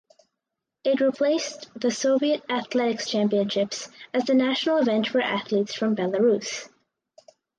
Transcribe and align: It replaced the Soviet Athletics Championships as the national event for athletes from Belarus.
It 0.83 0.99
replaced 0.99 1.69
the 1.79 1.91
Soviet 1.91 2.43
Athletics 2.49 3.07
Championships 3.07 3.87
as 4.15 4.23
the 4.23 4.33
national 4.33 4.77
event 4.77 5.07
for 5.07 5.21
athletes 5.21 5.75
from 5.75 5.95
Belarus. 5.95 6.67